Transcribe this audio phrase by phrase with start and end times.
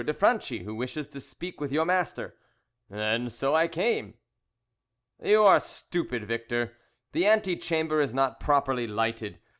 [0.03, 2.33] de Franchi, who wishes to speak with your master,'
[2.89, 4.15] and so I came."
[5.23, 6.75] "You are stupid, Victor,
[7.11, 9.37] the ante chamber is not properly lighted.